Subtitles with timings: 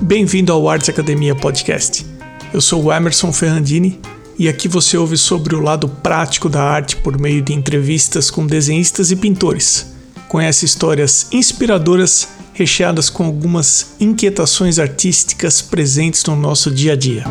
[0.00, 2.06] Bem-vindo ao Arts Academia Podcast.
[2.54, 4.00] Eu sou o Emerson Ferrandini
[4.38, 8.46] e aqui você ouve sobre o lado prático da arte por meio de entrevistas com
[8.46, 9.92] desenhistas e pintores.
[10.28, 17.24] Conhece histórias inspiradoras recheadas com algumas inquietações artísticas presentes no nosso dia a dia.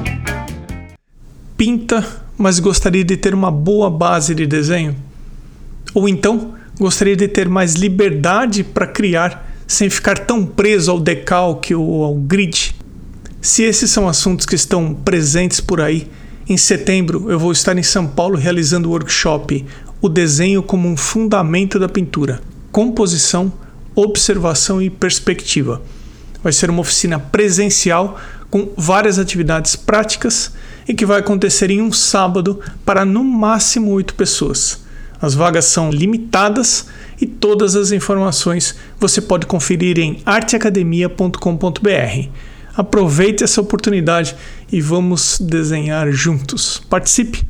[1.55, 2.05] Pinta,
[2.37, 4.93] mas gostaria de ter uma boa base de desenho?
[5.93, 11.75] Ou então gostaria de ter mais liberdade para criar sem ficar tão preso ao decalque
[11.75, 12.73] ou ao grid.
[13.41, 16.09] Se esses são assuntos que estão presentes por aí,
[16.49, 19.65] em setembro eu vou estar em São Paulo realizando o workshop
[20.01, 22.41] O Desenho como um Fundamento da Pintura,
[22.71, 23.51] Composição,
[23.93, 25.81] Observação e Perspectiva.
[26.41, 28.17] Vai ser uma oficina presencial
[28.49, 30.53] com várias atividades práticas
[30.87, 34.81] e que vai acontecer em um sábado para no máximo oito pessoas.
[35.21, 36.85] As vagas são limitadas
[37.19, 42.29] e todas as informações você pode conferir em arteacademia.com.br.
[42.75, 44.35] Aproveite essa oportunidade
[44.71, 46.81] e vamos desenhar juntos.
[46.89, 47.47] Participe!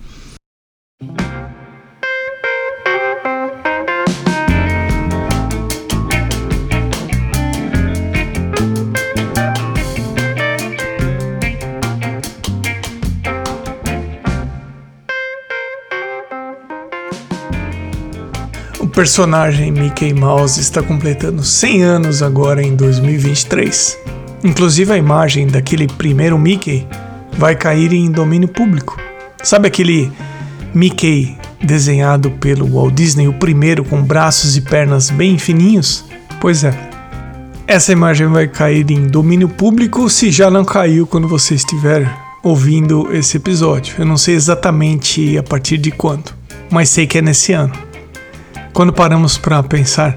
[18.98, 23.95] Personagem Mickey Mouse está completando 100 anos agora em 2023.
[24.44, 26.88] Inclusive a imagem daquele primeiro Mickey
[27.38, 29.00] vai cair em domínio público.
[29.44, 30.12] Sabe aquele
[30.73, 36.04] Mickey desenhado pelo Walt Disney, o primeiro com braços e pernas bem fininhos?
[36.42, 36.73] Pois é.
[37.67, 42.11] Essa imagem vai cair em domínio público se já não caiu quando você estiver
[42.42, 43.94] ouvindo esse episódio.
[44.00, 46.34] Eu não sei exatamente a partir de quando,
[46.72, 47.86] mas sei que é nesse ano.
[48.78, 50.16] Quando paramos para pensar,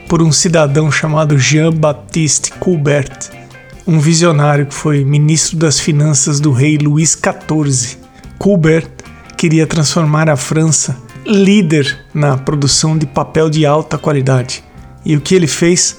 [0.09, 3.41] por um cidadão chamado Jean-Baptiste Colbert
[3.87, 7.98] um visionário que foi ministro das finanças do rei Luís XIV.
[8.38, 8.88] Colbert
[9.37, 14.62] queria transformar a França líder na produção de papel de alta qualidade.
[15.04, 15.97] E o que ele fez?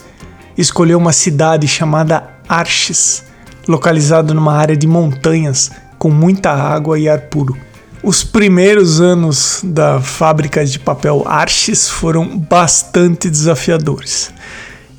[0.58, 3.24] Escolheu uma cidade chamada Arches,
[3.68, 7.58] localizada numa área de montanhas com muita água e ar puro.
[8.04, 14.34] Os primeiros anos da fábrica de papel Arches foram bastante desafiadores.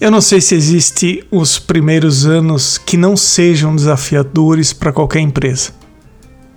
[0.00, 5.71] Eu não sei se existe os primeiros anos que não sejam desafiadores para qualquer empresa.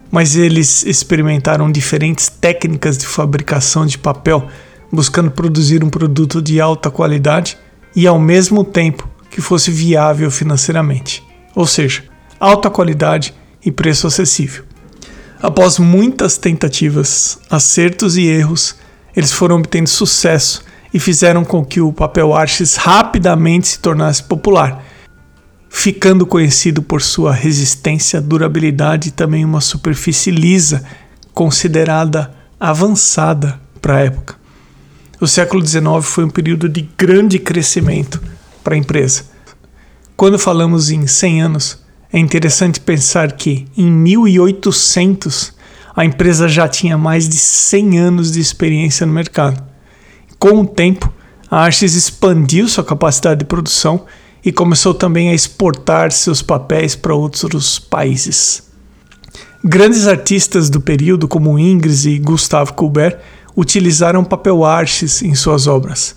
[0.10, 4.48] Mas eles experimentaram diferentes técnicas de fabricação de papel,
[4.92, 7.58] buscando produzir um produto de alta qualidade
[7.96, 11.24] e ao mesmo tempo que fosse viável financeiramente.
[11.54, 12.04] Ou seja,
[12.40, 14.64] alta qualidade e preço acessível.
[15.40, 18.76] Após muitas tentativas, acertos e erros,
[19.16, 20.64] eles foram obtendo sucesso
[20.98, 24.84] e fizeram com que o papel Arches rapidamente se tornasse popular,
[25.70, 30.84] ficando conhecido por sua resistência, durabilidade e também uma superfície lisa,
[31.36, 34.38] considerada avançada para a época.
[35.22, 38.20] O século XIX foi um período de grande crescimento
[38.64, 39.26] para a empresa.
[40.16, 45.54] Quando falamos em 100 anos, é interessante pensar que em 1800
[45.96, 49.67] a empresa já tinha mais de 100 anos de experiência no mercado.
[50.40, 51.12] Com o tempo,
[51.50, 54.06] a Arches expandiu sua capacidade de produção
[54.46, 58.64] e começou também a exportar seus papéis para outros países.
[59.64, 63.20] Grandes artistas do período, como Ingres e Gustave Colbert,
[63.56, 66.16] utilizaram papel Arches em suas obras.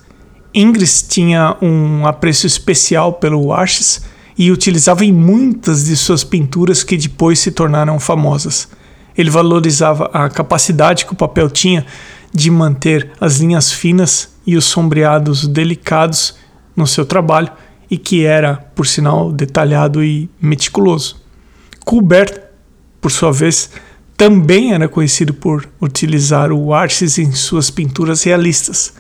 [0.54, 4.02] Ingres tinha um apreço especial pelo Arches
[4.36, 8.68] e utilizava em muitas de suas pinturas que depois se tornaram famosas.
[9.16, 11.86] Ele valorizava a capacidade que o papel tinha
[12.32, 16.36] de manter as linhas finas e os sombreados delicados
[16.76, 17.50] no seu trabalho
[17.90, 21.16] e que era, por sinal, detalhado e meticuloso.
[21.84, 22.40] Colbert,
[23.00, 23.70] por sua vez,
[24.16, 28.92] também era conhecido por utilizar o arces em suas pinturas realistas.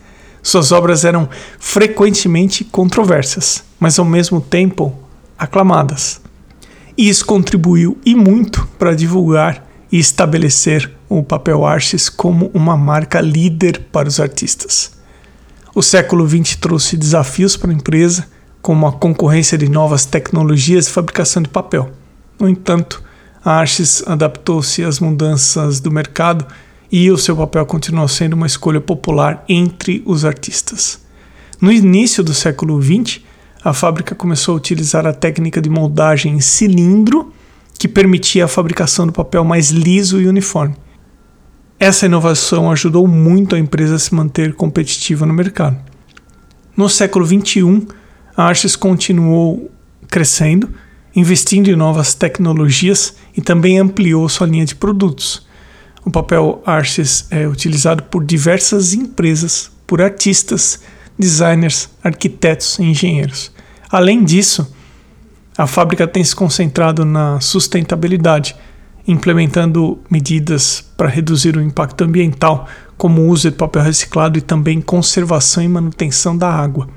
[0.42, 1.28] Suas obras eram
[1.58, 4.98] frequentemente controversas, mas ao mesmo tempo
[5.38, 6.20] aclamadas.
[6.96, 13.20] E isso contribuiu e muito para divulgar e estabelecer o papel Arches como uma marca
[13.20, 14.92] líder para os artistas.
[15.74, 18.28] O século XX trouxe desafios para a empresa,
[18.62, 21.90] como a concorrência de novas tecnologias de fabricação de papel.
[22.38, 23.02] No entanto,
[23.44, 26.46] a Arches adaptou-se às mudanças do mercado
[26.92, 31.00] e o seu papel continuou sendo uma escolha popular entre os artistas.
[31.60, 33.20] No início do século XX,
[33.64, 37.32] a fábrica começou a utilizar a técnica de moldagem em cilindro,
[37.76, 40.76] que permitia a fabricação do papel mais liso e uniforme.
[41.82, 45.78] Essa inovação ajudou muito a empresa a se manter competitiva no mercado.
[46.76, 47.88] No século XXI,
[48.36, 49.70] a Arches continuou
[50.06, 50.68] crescendo,
[51.16, 55.48] investindo em novas tecnologias e também ampliou sua linha de produtos.
[56.04, 60.82] O papel Arches é utilizado por diversas empresas, por artistas,
[61.18, 63.50] designers, arquitetos e engenheiros.
[63.90, 64.70] Além disso,
[65.56, 68.54] a fábrica tem se concentrado na sustentabilidade,
[69.10, 74.80] implementando medidas para reduzir o impacto ambiental, como o uso de papel reciclado e também
[74.80, 76.88] conservação e manutenção da água.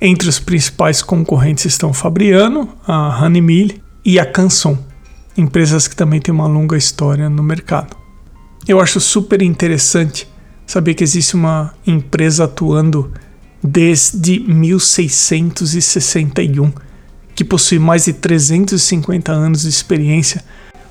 [0.00, 4.78] Entre os principais concorrentes estão Fabriano, a Honeymill e a Canson,
[5.36, 7.96] empresas que também têm uma longa história no mercado.
[8.66, 10.26] Eu acho super interessante
[10.66, 13.12] saber que existe uma empresa atuando
[13.62, 16.72] desde 1661,
[17.34, 20.42] que possui mais de 350 anos de experiência,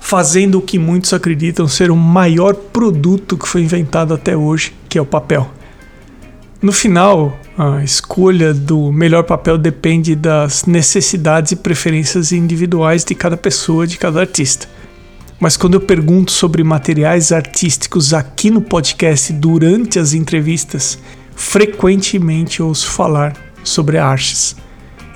[0.06, 4.96] fazendo o que muitos acreditam ser o maior produto que foi inventado até hoje, que
[4.96, 5.50] é o papel.
[6.62, 13.36] No final, a escolha do melhor papel depende das necessidades e preferências individuais de cada
[13.36, 14.68] pessoa, de cada artista.
[15.40, 21.00] Mas quando eu pergunto sobre materiais artísticos aqui no podcast durante as entrevistas,
[21.34, 24.54] frequentemente ouço falar sobre Arches.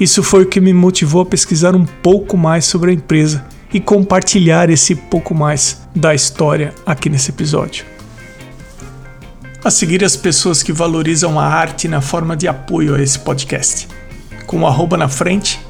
[0.00, 3.81] Isso foi o que me motivou a pesquisar um pouco mais sobre a empresa e
[3.81, 7.84] compartilhar esse pouco mais da história aqui nesse episódio.
[9.62, 13.87] A seguir, as pessoas que valorizam a arte na forma de apoio a esse podcast.
[14.46, 15.61] Com o arroba na frente,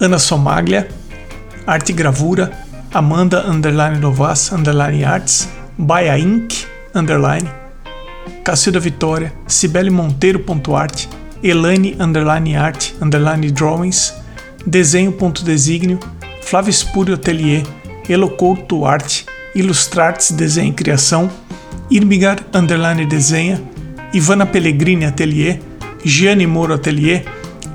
[0.00, 0.88] Ana Somaglia,
[1.66, 2.52] Arte Gravura,
[2.92, 5.48] Amanda underline Novas underline Arts,
[5.78, 6.66] Baia Inc.
[6.94, 7.48] underline,
[8.44, 11.06] Cacilda Vitória, Cibele Monteiro.art,
[11.42, 14.12] Elane underline art underline drawings,
[14.66, 15.98] desenho.designio,
[16.44, 17.62] Flávio Espúrio Atelier,
[18.08, 19.24] Elocouto Arte,
[19.54, 21.30] Ilustrartes Desenho e Criação,
[21.90, 23.62] Irmigar Underline Desenha,
[24.12, 25.58] Ivana Pellegrini Atelier,
[26.04, 27.24] Gianni Moro Atelier,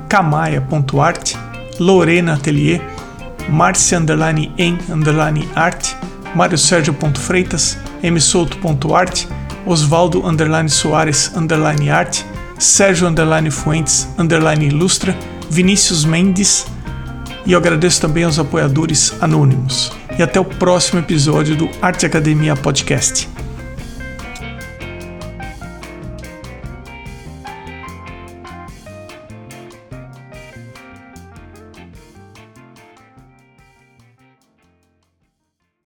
[0.08, 1.34] Camaia.art,
[1.80, 2.80] Lorena Atelier,
[3.48, 5.96] Marcia Underline em Underline Art,
[6.34, 9.26] Mário Sérgio Freitas, msouto.art,
[9.66, 12.24] Osvaldo Underline Soares Underline Art,
[12.56, 15.14] Sérgio Underline Fuentes Underline Ilustra,
[15.50, 16.66] Vinícius Mendes
[17.50, 19.90] e eu agradeço também aos apoiadores anônimos.
[20.16, 23.28] E até o próximo episódio do Arte Academia Podcast.